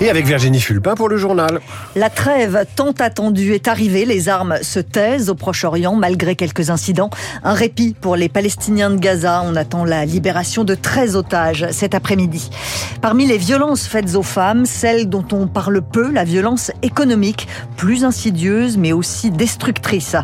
Et 0.00 0.08
avec 0.08 0.26
Virginie 0.26 0.60
Fulpin 0.60 0.94
pour 0.94 1.08
le 1.08 1.16
journal. 1.16 1.60
La 1.96 2.08
trêve 2.08 2.64
tant 2.76 2.92
attendue 3.00 3.54
est 3.54 3.66
arrivée. 3.66 4.04
Les 4.04 4.28
armes 4.28 4.58
se 4.62 4.78
taisent 4.78 5.28
au 5.28 5.34
Proche-Orient 5.34 5.96
malgré 5.96 6.36
quelques 6.36 6.70
incidents. 6.70 7.10
Un 7.42 7.52
répit 7.52 7.96
pour 8.00 8.14
les 8.14 8.28
Palestiniens 8.28 8.90
de 8.90 8.98
Gaza. 8.98 9.42
On 9.44 9.56
attend 9.56 9.84
la 9.84 10.04
libération 10.04 10.62
de 10.62 10.76
13 10.76 11.16
otages 11.16 11.66
cet 11.72 11.96
après-midi. 11.96 12.48
Parmi 13.02 13.26
les 13.26 13.38
violences 13.38 13.88
faites 13.88 14.14
aux 14.14 14.22
femmes, 14.22 14.66
celle 14.66 15.08
dont 15.08 15.24
on 15.32 15.48
parle 15.48 15.82
peu, 15.82 16.12
la 16.12 16.22
violence 16.22 16.70
économique, 16.82 17.48
plus 17.76 18.04
insidieuse 18.04 18.76
mais 18.76 18.92
aussi 18.92 19.32
destructrice. 19.32 20.14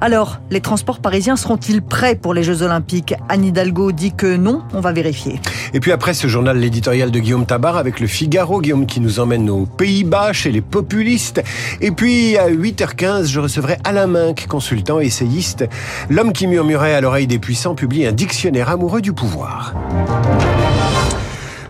Alors, 0.00 0.40
les 0.50 0.62
transports 0.62 1.00
parisiens 1.00 1.36
seront-ils 1.36 1.82
prêts 1.82 2.14
pour 2.14 2.32
les 2.32 2.42
Jeux 2.42 2.62
Olympiques? 2.62 3.12
Anne 3.28 3.44
Hidalgo 3.44 3.92
dit 3.92 4.12
que 4.12 4.36
non. 4.36 4.62
On 4.72 4.80
va 4.80 4.92
vérifier. 4.92 5.38
Et 5.74 5.80
puis 5.80 5.92
après 5.92 6.14
ce 6.14 6.28
journal, 6.28 6.56
l'éditorial 6.56 7.10
de 7.10 7.18
Guillaume 7.18 7.44
Tabar 7.44 7.76
avec 7.76 8.00
le 8.00 8.06
Figaro. 8.06 8.62
Guillaume 8.62 8.86
qui 8.86 9.00
nous 9.00 9.17
emmène 9.18 9.48
aux 9.50 9.66
Pays-Bas 9.66 10.32
chez 10.32 10.50
les 10.50 10.60
populistes. 10.60 11.42
Et 11.80 11.90
puis 11.90 12.36
à 12.36 12.48
8h15, 12.48 13.26
je 13.26 13.40
recevrai 13.40 13.78
Alain 13.84 14.06
Minck, 14.06 14.46
consultant, 14.46 15.00
essayiste. 15.00 15.64
L'homme 16.10 16.32
qui 16.32 16.46
murmurait 16.46 16.94
à 16.94 17.00
l'oreille 17.00 17.26
des 17.26 17.38
puissants 17.38 17.74
publie 17.74 18.06
un 18.06 18.12
dictionnaire 18.12 18.68
amoureux 18.68 19.00
du 19.00 19.12
pouvoir. 19.12 19.74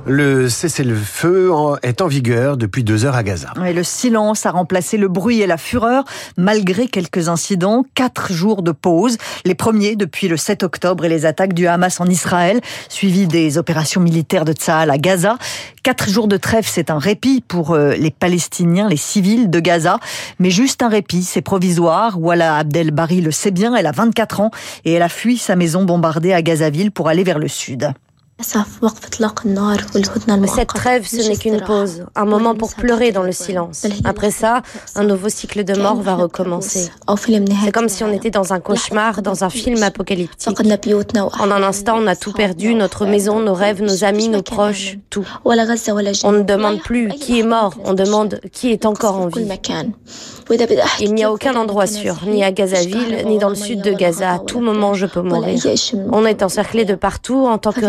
Le 0.09 0.49
cessez-le-feu 0.49 1.53
est 1.83 2.01
en 2.01 2.07
vigueur 2.07 2.57
depuis 2.57 2.83
deux 2.83 3.05
heures 3.05 3.15
à 3.15 3.23
Gaza. 3.23 3.53
Et 3.67 3.75
le 3.75 3.85
silence 3.85 4.47
a 4.47 4.51
remplacé 4.51 4.97
le 4.97 5.07
bruit 5.07 5.43
et 5.43 5.47
la 5.47 5.59
fureur, 5.59 6.05
malgré 6.39 6.89
quelques 6.89 7.29
incidents. 7.29 7.85
Quatre 7.95 8.33
jours 8.33 8.63
de 8.63 8.73
pause, 8.73 9.19
les 9.45 9.55
premiers 9.55 9.97
depuis 9.97 10.29
le 10.29 10.39
7 10.39 10.63
octobre 10.63 11.05
et 11.05 11.11
les 11.11 11.27
attaques 11.27 11.53
du 11.53 11.67
Hamas 11.67 12.01
en 12.01 12.07
Israël, 12.07 12.63
suivis 12.89 13.27
des 13.27 13.59
opérations 13.59 14.01
militaires 14.01 14.47
de 14.47 14.53
Tsahal 14.53 14.91
à 14.91 14.97
Gaza. 14.97 15.37
Quatre 15.83 16.09
jours 16.09 16.27
de 16.27 16.39
trêve, 16.39 16.67
c'est 16.67 16.91
un 16.91 16.99
répit 16.99 17.45
pour 17.47 17.75
euh, 17.75 17.93
les 17.93 18.11
Palestiniens, 18.11 18.89
les 18.89 18.97
civils 18.97 19.51
de 19.51 19.61
Gaza, 19.61 19.99
mais 20.39 20.51
juste 20.51 20.83
un 20.83 20.89
répit, 20.89 21.23
c'est 21.23 21.43
provisoire. 21.43 22.19
Walla 22.19 22.57
Abdel 22.57 22.93
Bari 22.93 23.21
le 23.21 23.31
sait 23.31 23.51
bien, 23.51 23.75
elle 23.75 23.87
a 23.87 23.93
24 23.93 24.41
ans 24.41 24.51
et 24.87 24.95
elle 24.95 25.03
a 25.03 25.11
fui 25.11 25.37
sa 25.37 25.55
maison 25.55 25.85
bombardée 25.85 26.33
à 26.33 26.41
Gazaville 26.41 26.93
pour 26.93 27.09
aller 27.09 27.25
vers 27.25 27.39
le 27.39 27.49
sud. 27.49 27.93
Cette 28.41 28.63
trêve, 30.69 31.09
ce 31.09 31.29
n'est 31.29 31.37
qu'une 31.37 31.61
pause, 31.61 32.05
un 32.15 32.25
moment 32.25 32.55
pour 32.55 32.73
pleurer 32.73 33.11
dans 33.11 33.25
le 33.25 33.33
silence. 33.33 33.85
Après 34.05 34.31
ça, 34.31 34.63
un 34.95 35.03
nouveau 35.03 35.29
cycle 35.29 35.65
de 35.65 35.75
mort 35.75 36.01
va 36.01 36.15
recommencer. 36.15 36.89
C'est 37.09 37.73
comme 37.73 37.89
si 37.89 38.05
on 38.05 38.13
était 38.13 38.31
dans 38.31 38.53
un 38.53 38.61
cauchemar, 38.61 39.23
dans 39.23 39.43
un 39.43 39.51
film 39.51 39.83
apocalyptique. 39.83 40.57
En 40.61 41.51
un 41.51 41.63
instant, 41.65 41.99
on 41.99 42.07
a 42.07 42.15
tout 42.15 42.33
perdu, 42.33 42.75
notre 42.75 43.07
maison, 43.07 43.41
nos 43.41 43.55
rêves, 43.55 43.83
nos 43.83 44.05
amis, 44.05 44.29
nos 44.29 44.43
proches, 44.43 44.99
tout. 45.11 45.27
On 45.45 46.33
ne 46.33 46.43
demande 46.43 46.81
plus 46.81 47.09
qui 47.09 47.41
est 47.41 47.45
mort, 47.45 47.75
on 47.85 47.95
demande 47.95 48.41
qui 48.53 48.71
est 48.71 48.87
encore 48.87 49.17
en 49.17 49.27
vie. 49.27 49.49
Il 51.01 51.15
n'y 51.15 51.25
a 51.25 51.33
aucun 51.33 51.57
endroit 51.57 51.89
sûr, 51.89 52.21
ni 52.27 52.45
à 52.45 52.53
Gazaville, 52.53 53.25
ni 53.27 53.39
dans 53.39 53.49
le 53.49 53.57
sud 53.57 53.83
de 53.83 53.93
Gaza. 53.93 54.35
À 54.35 54.39
tout 54.39 54.61
moment, 54.61 54.95
je 54.95 55.07
peux 55.07 55.23
mourir. 55.23 55.61
On 56.13 56.25
est 56.25 56.45
encerclé 56.45 56.85
de 56.85 56.95
partout 56.95 57.47
en 57.47 57.59
tant 57.59 57.73
que 57.73 57.85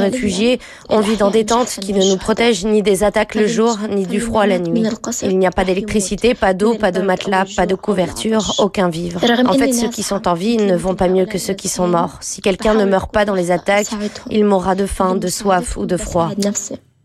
On 0.90 1.00
vit 1.00 1.18
dans 1.18 1.32
des 1.32 1.46
tentes 1.46 1.70
qui 1.82 1.94
ne 1.94 2.04
nous 2.04 2.18
protègent 2.18 2.66
ni 2.66 2.82
des 2.82 3.04
attaques 3.04 3.36
le 3.36 3.48
jour, 3.48 3.78
ni 3.90 4.06
du 4.06 4.20
froid 4.20 4.46
la 4.46 4.60
nuit. 4.60 4.84
Il 5.24 5.38
n'y 5.38 5.48
a 5.48 5.52
pas 5.52 5.66
d'électricité, 5.66 6.34
pas 6.34 6.54
d'eau, 6.54 6.76
pas 6.76 6.92
de 6.92 7.02
matelas, 7.02 7.46
pas 7.56 7.66
de 7.66 7.76
couverture, 7.76 8.56
aucun 8.60 8.90
vivre. 8.90 9.22
En 9.48 9.54
fait, 9.54 9.74
ceux 9.74 9.90
qui 9.90 10.04
sont 10.04 10.28
en 10.28 10.34
vie 10.34 10.58
ne 10.58 10.76
vont 10.76 10.96
pas 10.96 11.08
mieux 11.08 11.26
que 11.26 11.38
ceux 11.38 11.54
qui 11.54 11.70
sont 11.70 11.88
morts. 11.88 12.18
Si 12.22 12.42
quelqu'un 12.42 12.74
ne 12.74 12.86
meurt 12.86 13.12
pas 13.12 13.26
dans 13.26 13.36
les 13.36 13.52
attaques, 13.52 13.90
il 14.30 14.46
mourra 14.46 14.76
de 14.76 14.86
faim, 14.86 15.16
de 15.16 15.28
soif 15.28 15.78
ou 15.78 15.86
de 15.86 15.98
froid. 15.98 16.32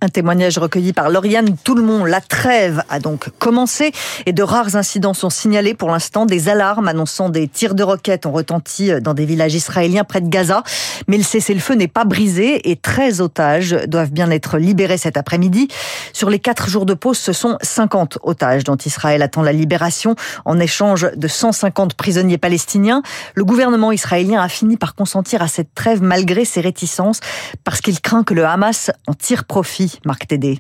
Un 0.05 0.09
témoignage 0.11 0.59
recueilli 0.59 0.93
par 0.93 1.09
Lauriane 1.09 1.57
monde. 1.77 2.09
La 2.09 2.21
trêve 2.21 2.83
a 2.91 3.01
donc 3.01 3.31
commencé 3.39 3.91
et 4.27 4.35
de 4.35 4.43
rares 4.43 4.77
incidents 4.77 5.15
sont 5.15 5.31
signalés 5.31 5.73
pour 5.73 5.91
l'instant. 5.91 6.27
Des 6.27 6.51
alarmes 6.51 6.89
annonçant 6.89 7.31
des 7.31 7.49
tirs 7.49 7.75
de 7.75 7.83
roquettes 7.83 8.27
ont 8.27 8.33
retenti 8.33 8.91
dans 9.01 9.15
des 9.15 9.25
villages 9.25 9.55
israéliens 9.55 10.05
près 10.05 10.21
de 10.21 10.29
Gaza. 10.29 10.63
Mais 11.09 11.17
le 11.17 11.23
cessez-le-feu 11.23 11.75
n'est 11.75 11.89
pas 11.89 12.05
brisé 12.05 12.71
et 12.71 12.77
13 12.77 13.23
otages 13.23 13.79
doivent 13.89 14.13
bien 14.13 14.31
être 14.31 14.59
libérés 14.59 14.99
cet 14.99 15.17
après-midi. 15.17 15.69
Sur 16.13 16.29
les 16.29 16.39
4 16.39 16.69
jours 16.69 16.85
de 16.85 16.93
pause, 16.93 17.17
ce 17.17 17.33
sont 17.33 17.57
50 17.63 18.19
otages 18.25 18.65
dont 18.65 18.77
Israël 18.77 19.23
attend 19.23 19.41
la 19.41 19.53
libération 19.53 20.17
en 20.45 20.61
échange 20.61 21.09
de 21.17 21.29
150 21.29 21.95
prisonniers 21.95 22.37
palestiniens. 22.37 23.01
Le 23.35 23.47
gouvernement 23.47 23.91
israélien 23.91 24.43
a 24.43 24.51
fini 24.51 24.77
par 24.77 24.95
consentir 24.95 25.41
à 25.41 25.49
cette 25.49 25.75
trêve 25.75 26.03
malgré 26.03 26.45
ses 26.45 26.61
réticences 26.61 27.21
parce 27.65 27.81
qu'il 27.81 28.03
craint 28.03 28.23
que 28.23 28.35
le 28.35 28.45
Hamas 28.45 28.91
en 29.07 29.15
tire 29.15 29.45
profit. 29.45 29.94
Marc 30.05 30.27
Tédé. 30.27 30.59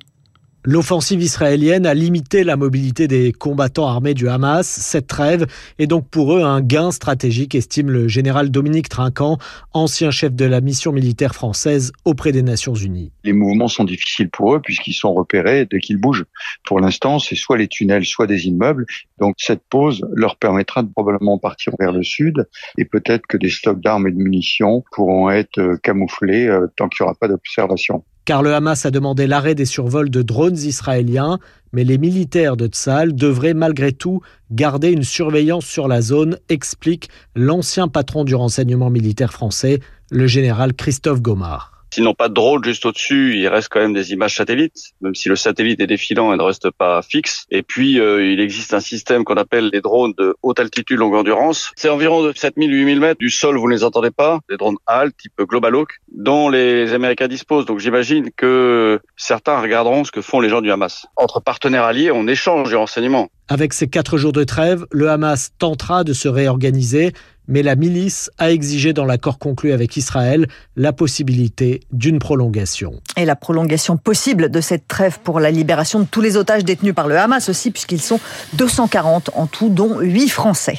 L'offensive 0.67 1.21
israélienne 1.21 1.84
a 1.84 1.93
limité 1.93 2.43
la 2.43 2.56
mobilité 2.56 3.06
des 3.06 3.33
combattants 3.33 3.87
armés 3.87 4.15
du 4.15 4.31
Hamas. 4.31 4.67
Cette 4.67 5.06
trêve 5.06 5.45
est 5.78 5.87
donc 5.87 6.09
pour 6.09 6.34
eux 6.34 6.43
un 6.43 6.62
gain 6.62 6.91
stratégique, 6.91 7.55
estime 7.55 7.91
le 7.91 8.09
général 8.09 8.50
Dominique 8.50 8.89
Trinquant, 8.89 9.37
ancien 9.75 10.11
chef 10.11 10.33
de 10.33 10.47
la 10.47 10.62
mission 10.62 10.91
militaire 10.91 11.34
française 11.34 11.93
auprès 12.06 12.33
des 12.33 12.43
Nations 12.43 12.73
Unies. 12.73 13.12
Les 13.25 13.34
mouvements 13.34 13.69
sont 13.69 13.84
difficiles 13.84 14.31
pour 14.31 14.55
eux 14.55 14.62
puisqu'ils 14.62 14.94
sont 14.94 15.12
repérés 15.12 15.67
dès 15.71 15.81
qu'ils 15.81 15.99
bougent. 15.99 16.25
Pour 16.65 16.81
l'instant, 16.81 17.19
c'est 17.19 17.37
soit 17.37 17.59
les 17.59 17.69
tunnels, 17.69 18.06
soit 18.06 18.27
des 18.27 18.47
immeubles. 18.47 18.87
Donc 19.19 19.34
cette 19.37 19.65
pause 19.69 20.03
leur 20.15 20.37
permettra 20.37 20.83
de 20.83 20.89
probablement 20.89 21.37
partir 21.37 21.75
vers 21.78 21.93
le 21.93 22.03
sud 22.03 22.49
et 22.78 22.87
peut-être 22.87 23.27
que 23.27 23.37
des 23.37 23.50
stocks 23.50 23.83
d'armes 23.83 24.09
et 24.09 24.12
de 24.12 24.17
munitions 24.17 24.83
pourront 24.93 25.28
être 25.28 25.77
camouflés 25.83 26.47
euh, 26.47 26.69
tant 26.78 26.89
qu'il 26.89 27.05
n'y 27.05 27.09
aura 27.11 27.19
pas 27.19 27.28
d'observation 27.28 28.03
car 28.25 28.43
le 28.43 28.55
Hamas 28.55 28.87
a 28.87 28.91
demandé 28.91 29.27
l'arrêt 29.27 29.55
des 29.55 29.67
survols 29.67 30.11
de 30.11 30.23
drones 30.23 30.57
israéliens, 30.57 31.39
mais 31.73 31.85
les 31.85 31.99
militaires 31.99 32.57
de 32.57 32.67
Tzal 32.67 33.15
devraient 33.15 33.55
malgré 33.55 33.93
tout 33.93 34.21
garder 34.51 34.91
une 34.91 35.03
surveillance 35.03 35.67
sur 35.67 35.89
la 35.89 36.01
zone, 36.01 36.39
explique 36.49 37.09
l'ancien 37.35 37.89
patron 37.89 38.25
du 38.25 38.35
renseignement 38.35 38.91
militaire 38.91 39.33
français, 39.33 39.81
le 40.11 40.27
général 40.27 40.75
Christophe 40.75 41.21
Gomard. 41.21 41.74
S'ils 41.94 42.03
n'ont 42.03 42.12
pas 42.12 42.28
de 42.28 42.34
drone 42.34 42.65
juste 42.65 42.84
au-dessus, 42.87 43.38
il 43.38 43.47
reste 43.47 43.69
quand 43.71 43.78
même 43.78 43.93
des 43.93 44.10
images 44.10 44.34
satellites, 44.34 44.94
même 45.00 45.15
si 45.15 45.28
le 45.28 45.37
satellite 45.37 45.78
est 45.81 45.87
défilant 45.87 46.34
et 46.34 46.37
ne 46.37 46.43
reste 46.43 46.72
pas 46.72 47.03
fixe. 47.03 47.47
Et 47.53 47.62
puis, 47.62 48.00
euh, 48.00 48.32
il 48.32 48.41
existe 48.41 48.75
un 48.75 48.81
système 48.81 49.22
qu'on 49.22 49.37
appelle 49.37 49.71
les 49.72 49.81
drones 49.81 50.12
de 50.19 50.34
haute 50.43 50.59
altitude 50.59 50.99
longue 50.99 51.15
endurance. 51.15 51.71
C'est 51.77 51.88
environ 51.88 52.25
de 52.25 52.32
7000-8000 52.32 52.99
mètres 52.99 53.21
du 53.21 53.31
sol, 53.31 53.56
vous 53.59 53.69
ne 53.69 53.75
les 53.75 53.84
entendez 53.84 54.10
pas, 54.10 54.41
des 54.50 54.56
drones 54.56 54.75
HAL 54.88 55.12
type 55.12 55.41
Global 55.43 55.77
Hawk, 55.77 56.00
dont 56.12 56.49
les 56.49 56.93
Américains 56.94 57.28
disposent. 57.28 57.65
Donc 57.65 57.78
j'imagine 57.78 58.31
que 58.37 58.99
certains 59.16 59.61
regarderont 59.61 60.03
ce 60.03 60.11
que 60.11 60.21
font 60.21 60.41
les 60.41 60.49
gens 60.49 60.62
du 60.62 60.72
Hamas. 60.72 61.06
Entre 61.15 61.41
partenaires 61.41 61.84
alliés, 61.84 62.11
on 62.11 62.26
échange 62.26 62.71
des 62.71 62.76
renseignements. 62.76 63.28
Avec 63.47 63.72
ces 63.72 63.87
quatre 63.87 64.19
jours 64.19 64.32
de 64.32 64.43
trêve, 64.43 64.84
le 64.91 65.11
Hamas 65.11 65.53
tentera 65.59 66.03
de 66.03 66.12
se 66.12 66.26
réorganiser 66.26 67.12
mais 67.49 67.62
la 67.62 67.77
milice 67.77 68.31
a 68.38 68.50
exigé 68.50 68.93
dans 68.93 69.05
l'accord 69.05 69.38
conclu 69.38 69.72
avec 69.72 69.97
Israël 69.97 70.47
la 70.77 70.93
possibilité 70.93 71.81
d'une 71.93 72.19
prolongation. 72.19 73.00
Et 73.16 73.25
la 73.25 73.37
prolongation 73.37 73.97
possible 73.97 74.50
de 74.50 74.60
cette 74.60 74.88
trêve 74.88 75.19
pour 75.22 75.41
la 75.41 75.50
libération 75.50 76.00
de 76.00 76.05
tous 76.05 76.21
les 76.21 76.37
otages 76.37 76.65
détenus 76.65 76.94
par 76.94 77.09
le 77.09 77.19
Hamas 77.19 77.49
aussi, 77.49 77.71
puisqu'ils 77.71 78.00
sont 78.00 78.21
240 78.55 79.31
en 79.34 79.47
tout, 79.47 79.69
dont 79.69 80.00
8 80.00 80.28
Français. 80.28 80.78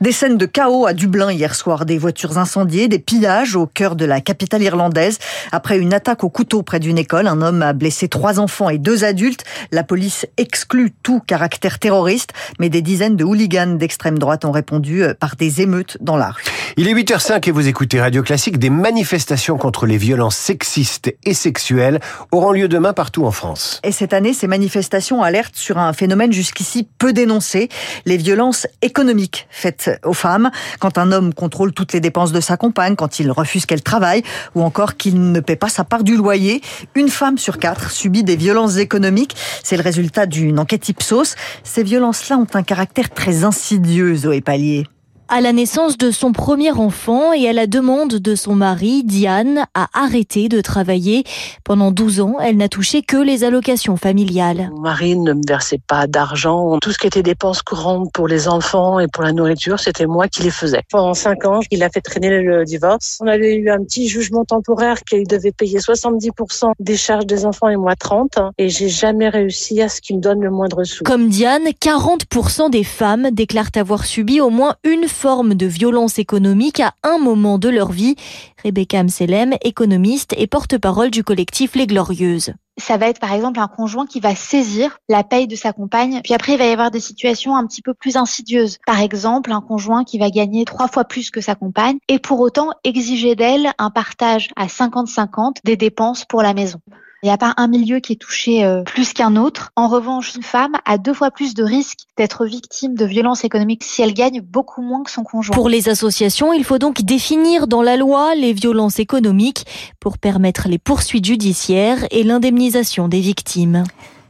Des 0.00 0.12
scènes 0.12 0.36
de 0.36 0.46
chaos 0.46 0.86
à 0.86 0.92
Dublin 0.92 1.32
hier 1.32 1.54
soir, 1.54 1.86
des 1.86 1.98
voitures 1.98 2.38
incendiées, 2.38 2.88
des 2.88 2.98
pillages 2.98 3.56
au 3.56 3.66
cœur 3.66 3.96
de 3.96 4.04
la 4.04 4.20
capitale 4.20 4.62
irlandaise. 4.62 5.18
Après 5.52 5.78
une 5.78 5.94
attaque 5.94 6.24
au 6.24 6.28
couteau 6.28 6.62
près 6.62 6.80
d'une 6.80 6.98
école, 6.98 7.26
un 7.26 7.40
homme 7.40 7.62
a 7.62 7.72
blessé 7.72 8.08
trois 8.08 8.38
enfants 8.38 8.68
et 8.68 8.78
deux 8.78 9.04
adultes. 9.04 9.44
La 9.72 9.84
police 9.84 10.26
exclut 10.36 10.92
tout 11.02 11.20
caractère 11.20 11.78
terroriste, 11.78 12.32
mais 12.58 12.68
des 12.68 12.82
dizaines 12.82 13.16
de 13.16 13.24
hooligans 13.24 13.76
d'extrême 13.78 14.18
droite 14.18 14.44
ont 14.44 14.52
répondu 14.52 15.02
euh, 15.02 15.14
par 15.14 15.36
des 15.36 15.62
émeutes 15.62 15.85
dans 16.00 16.16
la 16.16 16.30
rue. 16.30 16.42
Il 16.76 16.88
est 16.88 16.94
8h05 16.94 17.48
et 17.48 17.52
vous 17.52 17.68
écoutez 17.68 18.00
Radio 18.00 18.22
Classique. 18.22 18.58
Des 18.58 18.70
manifestations 18.70 19.56
contre 19.56 19.86
les 19.86 19.96
violences 19.96 20.36
sexistes 20.36 21.14
et 21.24 21.34
sexuelles 21.34 22.00
auront 22.32 22.52
lieu 22.52 22.68
demain 22.68 22.92
partout 22.92 23.24
en 23.24 23.30
France. 23.30 23.80
Et 23.82 23.92
cette 23.92 24.12
année, 24.12 24.32
ces 24.32 24.46
manifestations 24.46 25.22
alertent 25.22 25.56
sur 25.56 25.78
un 25.78 25.92
phénomène 25.92 26.32
jusqu'ici 26.32 26.86
peu 26.98 27.12
dénoncé, 27.12 27.68
les 28.04 28.16
violences 28.16 28.66
économiques 28.82 29.46
faites 29.50 29.90
aux 30.04 30.12
femmes. 30.12 30.50
Quand 30.78 30.98
un 30.98 31.12
homme 31.12 31.32
contrôle 31.32 31.72
toutes 31.72 31.92
les 31.92 32.00
dépenses 32.00 32.32
de 32.32 32.40
sa 32.40 32.56
compagne, 32.56 32.96
quand 32.96 33.20
il 33.20 33.30
refuse 33.30 33.66
qu'elle 33.66 33.82
travaille, 33.82 34.22
ou 34.54 34.62
encore 34.62 34.96
qu'il 34.96 35.32
ne 35.32 35.40
paie 35.40 35.56
pas 35.56 35.68
sa 35.68 35.84
part 35.84 36.04
du 36.04 36.16
loyer, 36.16 36.60
une 36.94 37.08
femme 37.08 37.38
sur 37.38 37.58
quatre 37.58 37.90
subit 37.90 38.24
des 38.24 38.36
violences 38.36 38.76
économiques. 38.76 39.36
C'est 39.62 39.76
le 39.76 39.82
résultat 39.82 40.26
d'une 40.26 40.58
enquête 40.58 40.88
Ipsos. 40.88 41.36
Ces 41.64 41.82
violences-là 41.82 42.36
ont 42.36 42.46
un 42.54 42.62
caractère 42.62 43.10
très 43.10 43.44
insidieux, 43.44 44.14
Zoé 44.14 44.40
Pallier. 44.40 44.86
À 45.28 45.40
la 45.40 45.52
naissance 45.52 45.98
de 45.98 46.12
son 46.12 46.30
premier 46.30 46.70
enfant 46.70 47.32
et 47.32 47.48
à 47.48 47.52
la 47.52 47.66
demande 47.66 48.14
de 48.14 48.34
son 48.36 48.54
mari, 48.54 49.02
Diane 49.02 49.66
a 49.74 49.88
arrêté 49.92 50.48
de 50.48 50.60
travailler. 50.60 51.24
Pendant 51.64 51.90
12 51.90 52.20
ans, 52.20 52.36
elle 52.40 52.56
n'a 52.56 52.68
touché 52.68 53.02
que 53.02 53.16
les 53.16 53.42
allocations 53.42 53.96
familiales. 53.96 54.70
Mon 54.72 54.82
mari 54.82 55.16
ne 55.16 55.32
me 55.32 55.42
versait 55.44 55.80
pas 55.84 56.06
d'argent. 56.06 56.78
Tout 56.80 56.92
ce 56.92 56.98
qui 56.98 57.08
était 57.08 57.24
dépenses 57.24 57.62
courantes 57.62 58.12
pour 58.12 58.28
les 58.28 58.46
enfants 58.46 59.00
et 59.00 59.08
pour 59.08 59.24
la 59.24 59.32
nourriture, 59.32 59.80
c'était 59.80 60.06
moi 60.06 60.28
qui 60.28 60.44
les 60.44 60.52
faisais. 60.52 60.82
Pendant 60.92 61.14
5 61.14 61.44
ans, 61.46 61.60
il 61.72 61.82
a 61.82 61.90
fait 61.90 62.02
traîner 62.02 62.40
le 62.40 62.64
divorce. 62.64 63.18
On 63.20 63.26
avait 63.26 63.56
eu 63.56 63.68
un 63.68 63.82
petit 63.82 64.08
jugement 64.08 64.44
temporaire 64.44 65.02
qu'il 65.02 65.26
devait 65.26 65.50
payer 65.50 65.80
70% 65.80 66.70
des 66.78 66.96
charges 66.96 67.26
des 67.26 67.44
enfants 67.44 67.68
et 67.68 67.76
moi 67.76 67.96
30. 67.96 68.38
Et 68.58 68.68
j'ai 68.68 68.88
jamais 68.88 69.28
réussi 69.28 69.82
à 69.82 69.88
ce 69.88 70.00
qu'il 70.00 70.18
me 70.18 70.20
donne 70.20 70.40
le 70.40 70.50
moindre 70.50 70.84
sou. 70.84 71.02
Comme 71.02 71.30
Diane, 71.30 71.64
40% 71.80 72.70
des 72.70 72.84
femmes 72.84 73.30
déclarent 73.32 73.70
avoir 73.74 74.04
subi 74.04 74.40
au 74.40 74.50
moins 74.50 74.76
une 74.84 75.08
forme 75.16 75.54
de 75.54 75.66
violence 75.66 76.18
économique 76.18 76.80
à 76.80 76.92
un 77.02 77.16
moment 77.16 77.56
de 77.56 77.70
leur 77.70 77.90
vie. 77.90 78.16
Rebecca 78.62 79.00
Amselem, 79.00 79.54
économiste 79.62 80.34
et 80.36 80.46
porte-parole 80.46 81.10
du 81.10 81.24
collectif 81.24 81.74
Les 81.74 81.86
Glorieuses. 81.86 82.52
Ça 82.78 82.98
va 82.98 83.08
être 83.08 83.18
par 83.18 83.32
exemple 83.32 83.58
un 83.58 83.66
conjoint 83.66 84.04
qui 84.04 84.20
va 84.20 84.34
saisir 84.34 84.98
la 85.08 85.24
paye 85.24 85.46
de 85.46 85.56
sa 85.56 85.72
compagne. 85.72 86.20
Puis 86.22 86.34
après, 86.34 86.52
il 86.52 86.58
va 86.58 86.66
y 86.66 86.70
avoir 86.70 86.90
des 86.90 87.00
situations 87.00 87.56
un 87.56 87.66
petit 87.66 87.80
peu 87.80 87.94
plus 87.94 88.18
insidieuses. 88.18 88.76
Par 88.86 89.00
exemple, 89.00 89.52
un 89.52 89.62
conjoint 89.62 90.04
qui 90.04 90.18
va 90.18 90.28
gagner 90.28 90.66
trois 90.66 90.86
fois 90.86 91.04
plus 91.04 91.30
que 91.30 91.40
sa 91.40 91.54
compagne 91.54 91.96
et 92.08 92.18
pour 92.18 92.38
autant 92.40 92.68
exiger 92.84 93.34
d'elle 93.34 93.72
un 93.78 93.88
partage 93.88 94.50
à 94.54 94.66
50-50 94.66 95.56
des 95.64 95.76
dépenses 95.76 96.26
pour 96.26 96.42
la 96.42 96.52
maison. 96.52 96.80
Il 97.26 97.30
n'y 97.30 97.34
a 97.34 97.38
pas 97.38 97.54
un 97.56 97.66
milieu 97.66 97.98
qui 97.98 98.12
est 98.12 98.20
touché 98.22 98.64
euh, 98.64 98.84
plus 98.84 99.12
qu'un 99.12 99.34
autre. 99.34 99.72
En 99.74 99.88
revanche, 99.88 100.36
une 100.36 100.44
femme 100.44 100.76
a 100.84 100.96
deux 100.96 101.12
fois 101.12 101.32
plus 101.32 101.54
de 101.54 101.64
risques 101.64 102.04
d'être 102.16 102.46
victime 102.46 102.94
de 102.94 103.04
violences 103.04 103.42
économiques 103.42 103.82
si 103.82 104.00
elle 104.00 104.14
gagne 104.14 104.40
beaucoup 104.40 104.80
moins 104.80 105.02
que 105.02 105.10
son 105.10 105.24
conjoint. 105.24 105.52
Pour 105.52 105.68
les 105.68 105.88
associations, 105.88 106.52
il 106.52 106.62
faut 106.62 106.78
donc 106.78 107.02
définir 107.02 107.66
dans 107.66 107.82
la 107.82 107.96
loi 107.96 108.36
les 108.36 108.52
violences 108.52 109.00
économiques 109.00 109.66
pour 109.98 110.18
permettre 110.18 110.68
les 110.68 110.78
poursuites 110.78 111.24
judiciaires 111.24 112.06
et 112.12 112.22
l'indemnisation 112.22 113.08
des 113.08 113.18
victimes. 113.18 113.82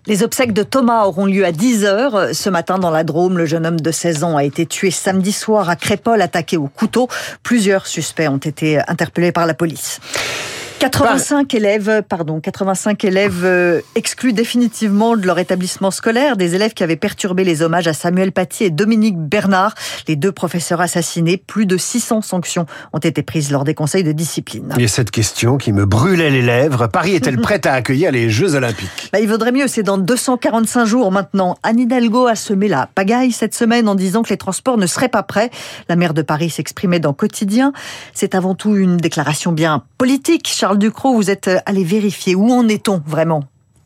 Les 0.06 0.22
obsèques 0.22 0.54
de 0.54 0.62
Thomas 0.62 1.04
auront 1.04 1.26
lieu 1.26 1.44
à 1.44 1.52
10h. 1.52 2.32
Ce 2.32 2.48
matin, 2.48 2.78
dans 2.78 2.90
la 2.90 3.04
Drôme, 3.04 3.36
le 3.36 3.44
jeune 3.44 3.66
homme 3.66 3.80
de 3.80 3.90
16 3.90 4.24
ans 4.24 4.38
a 4.38 4.44
été 4.44 4.64
tué 4.64 4.90
samedi 4.90 5.32
soir 5.32 5.68
à 5.68 5.76
Crépol, 5.76 6.22
attaqué 6.22 6.56
au 6.56 6.68
couteau. 6.68 7.08
Plusieurs 7.42 7.86
suspects 7.86 8.26
ont 8.30 8.38
été 8.38 8.80
interpellés 8.88 9.32
par 9.32 9.44
la 9.44 9.52
police. 9.52 10.00
85 10.78 11.54
élèves, 11.54 12.02
pardon, 12.08 12.40
85 12.40 13.04
élèves 13.04 13.42
euh, 13.44 13.80
exclus 13.94 14.32
définitivement 14.32 15.16
de 15.16 15.26
leur 15.26 15.38
établissement 15.38 15.90
scolaire, 15.90 16.36
des 16.36 16.54
élèves 16.54 16.74
qui 16.74 16.82
avaient 16.82 16.96
perturbé 16.96 17.44
les 17.44 17.62
hommages 17.62 17.88
à 17.88 17.94
Samuel 17.94 18.32
Paty 18.32 18.64
et 18.64 18.70
Dominique 18.70 19.16
Bernard, 19.16 19.74
les 20.06 20.16
deux 20.16 20.32
professeurs 20.32 20.80
assassinés. 20.80 21.38
Plus 21.38 21.64
de 21.64 21.76
600 21.76 22.20
sanctions 22.20 22.66
ont 22.92 22.98
été 22.98 23.22
prises 23.22 23.50
lors 23.50 23.64
des 23.64 23.74
conseils 23.74 24.04
de 24.04 24.12
discipline. 24.12 24.74
Et 24.78 24.88
cette 24.88 25.10
question 25.10 25.56
qui 25.56 25.72
me 25.72 25.86
brûlait 25.86 26.30
les 26.30 26.42
lèvres, 26.42 26.88
Paris 26.88 27.14
est-elle 27.14 27.40
prête 27.40 27.64
à 27.66 27.72
accueillir 27.72 28.12
les 28.12 28.28
Jeux 28.28 28.54
Olympiques? 28.54 29.10
Bah, 29.12 29.20
Il 29.20 29.28
vaudrait 29.28 29.52
mieux, 29.52 29.68
c'est 29.68 29.82
dans 29.82 29.98
245 29.98 30.84
jours 30.84 31.10
maintenant. 31.10 31.56
Anne 31.62 31.80
Hidalgo 31.80 32.26
a 32.26 32.34
semé 32.34 32.68
la 32.68 32.86
pagaille 32.94 33.32
cette 33.32 33.54
semaine 33.54 33.88
en 33.88 33.94
disant 33.94 34.22
que 34.22 34.28
les 34.28 34.36
transports 34.36 34.76
ne 34.76 34.86
seraient 34.86 35.08
pas 35.08 35.22
prêts. 35.22 35.50
La 35.88 35.96
maire 35.96 36.12
de 36.12 36.22
Paris 36.22 36.50
s'exprimait 36.50 37.00
dans 37.00 37.14
Quotidien. 37.14 37.72
C'est 38.12 38.34
avant 38.34 38.54
tout 38.54 38.76
une 38.76 38.98
déclaration 38.98 39.52
bien 39.52 39.82
politique. 39.96 40.48
Charles 40.66 40.78
Ducrot, 40.78 41.14
vous 41.14 41.30
êtes 41.30 41.48
allé 41.64 41.84
vérifier. 41.84 42.34
Où 42.34 42.50
en 42.50 42.66
est-on 42.66 43.00
vraiment? 43.06 43.44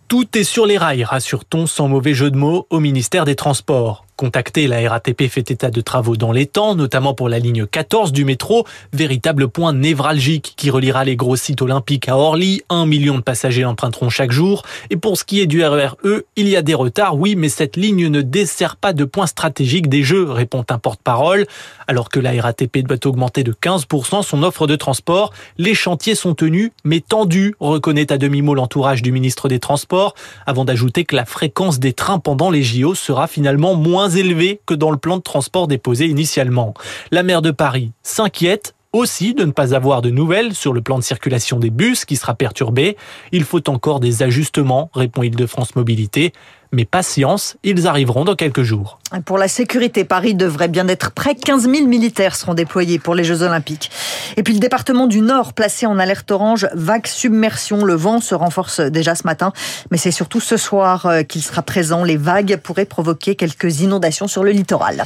Tout 0.08 0.38
est 0.38 0.44
sur 0.44 0.64
les 0.64 0.78
rails, 0.78 1.04
rassure-t-on 1.04 1.66
sans 1.66 1.88
mauvais 1.88 2.14
jeu 2.14 2.30
de 2.30 2.38
mots 2.38 2.66
au 2.70 2.80
ministère 2.80 3.26
des 3.26 3.36
Transports. 3.36 4.06
Contacté, 4.20 4.66
la 4.66 4.86
RATP 4.86 5.28
fait 5.30 5.50
état 5.50 5.70
de 5.70 5.80
travaux 5.80 6.14
dans 6.14 6.30
les 6.30 6.44
temps, 6.44 6.74
notamment 6.74 7.14
pour 7.14 7.30
la 7.30 7.38
ligne 7.38 7.64
14 7.64 8.12
du 8.12 8.26
métro, 8.26 8.66
véritable 8.92 9.48
point 9.48 9.72
névralgique 9.72 10.52
qui 10.58 10.68
reliera 10.68 11.04
les 11.04 11.16
gros 11.16 11.36
sites 11.36 11.62
olympiques 11.62 12.06
à 12.06 12.18
Orly. 12.18 12.60
Un 12.68 12.84
million 12.84 13.16
de 13.16 13.22
passagers 13.22 13.62
l'emprunteront 13.62 14.10
chaque 14.10 14.30
jour. 14.30 14.62
Et 14.90 14.98
pour 14.98 15.16
ce 15.16 15.24
qui 15.24 15.40
est 15.40 15.46
du 15.46 15.64
RER 15.64 15.92
E, 16.04 16.26
il 16.36 16.48
y 16.50 16.56
a 16.56 16.60
des 16.60 16.74
retards, 16.74 17.16
oui, 17.16 17.34
mais 17.34 17.48
cette 17.48 17.78
ligne 17.78 18.08
ne 18.08 18.20
dessert 18.20 18.76
pas 18.76 18.92
de 18.92 19.06
point 19.06 19.26
stratégique 19.26 19.88
des 19.88 20.02
Jeux, 20.02 20.30
répond 20.30 20.66
un 20.68 20.76
porte-parole. 20.76 21.46
Alors 21.88 22.10
que 22.10 22.20
la 22.20 22.32
RATP 22.42 22.80
doit 22.80 23.06
augmenter 23.06 23.42
de 23.42 23.52
15% 23.52 24.22
son 24.22 24.42
offre 24.42 24.66
de 24.66 24.76
transport, 24.76 25.32
les 25.56 25.72
chantiers 25.72 26.14
sont 26.14 26.34
tenus, 26.34 26.72
mais 26.84 27.00
tendus, 27.00 27.54
reconnaît 27.58 28.12
à 28.12 28.18
demi-mot 28.18 28.54
l'entourage 28.54 29.00
du 29.00 29.12
ministre 29.12 29.48
des 29.48 29.60
Transports, 29.60 30.14
avant 30.44 30.66
d'ajouter 30.66 31.06
que 31.06 31.16
la 31.16 31.24
fréquence 31.24 31.78
des 31.78 31.94
trains 31.94 32.18
pendant 32.18 32.50
les 32.50 32.62
JO 32.62 32.94
sera 32.94 33.26
finalement 33.26 33.74
moins 33.74 34.09
élevé 34.16 34.60
que 34.66 34.74
dans 34.74 34.90
le 34.90 34.96
plan 34.96 35.16
de 35.16 35.22
transport 35.22 35.66
déposé 35.66 36.06
initialement. 36.06 36.74
La 37.10 37.22
maire 37.22 37.42
de 37.42 37.50
Paris 37.50 37.92
s'inquiète 38.02 38.74
aussi 38.92 39.34
de 39.34 39.44
ne 39.44 39.52
pas 39.52 39.74
avoir 39.74 40.02
de 40.02 40.10
nouvelles 40.10 40.54
sur 40.54 40.72
le 40.72 40.80
plan 40.80 40.98
de 40.98 41.04
circulation 41.04 41.58
des 41.58 41.70
bus 41.70 42.04
qui 42.04 42.16
sera 42.16 42.34
perturbé. 42.34 42.96
Il 43.32 43.44
faut 43.44 43.68
encore 43.68 44.00
des 44.00 44.22
ajustements, 44.22 44.90
répond 44.94 45.22
Île-de-France 45.22 45.76
Mobilité. 45.76 46.32
Mais 46.72 46.84
patience, 46.84 47.56
ils 47.64 47.88
arriveront 47.88 48.24
dans 48.24 48.36
quelques 48.36 48.62
jours. 48.62 49.00
Pour 49.24 49.38
la 49.38 49.48
sécurité, 49.48 50.04
Paris 50.04 50.34
devrait 50.34 50.68
bien 50.68 50.86
être 50.86 51.10
prêt. 51.10 51.34
15 51.34 51.68
000 51.68 51.88
militaires 51.88 52.36
seront 52.36 52.54
déployés 52.54 53.00
pour 53.00 53.16
les 53.16 53.24
Jeux 53.24 53.42
Olympiques. 53.42 53.90
Et 54.36 54.44
puis 54.44 54.54
le 54.54 54.60
département 54.60 55.08
du 55.08 55.20
Nord, 55.20 55.52
placé 55.52 55.86
en 55.86 55.98
alerte 55.98 56.30
orange, 56.30 56.68
vague 56.74 57.08
submersion. 57.08 57.84
Le 57.84 57.94
vent 57.94 58.20
se 58.20 58.36
renforce 58.36 58.78
déjà 58.80 59.16
ce 59.16 59.26
matin, 59.26 59.52
mais 59.90 59.98
c'est 59.98 60.12
surtout 60.12 60.38
ce 60.38 60.56
soir 60.56 61.06
euh, 61.06 61.22
qu'il 61.24 61.42
sera 61.42 61.62
présent. 61.62 62.04
Les 62.04 62.16
vagues 62.16 62.56
pourraient 62.62 62.84
provoquer 62.84 63.34
quelques 63.34 63.80
inondations 63.80 64.28
sur 64.28 64.44
le 64.44 64.52
littoral. 64.52 65.04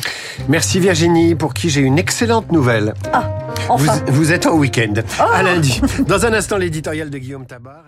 Merci 0.48 0.80
Virginie, 0.80 1.34
pour 1.34 1.54
qui 1.54 1.70
j'ai 1.70 1.80
une 1.80 1.98
excellente 1.98 2.52
nouvelle. 2.52 2.92
Ah, 3.14 3.43
enfin. 3.68 4.02
Vous, 4.06 4.14
vous 4.14 4.32
êtes 4.32 4.46
en 4.46 4.54
week-end. 4.56 4.94
À 5.18 5.42
lundi. 5.42 5.80
Dans 6.06 6.26
un 6.26 6.32
instant, 6.32 6.56
l'éditorial 6.56 7.10
de 7.10 7.18
Guillaume 7.18 7.46
Tabar. 7.46 7.84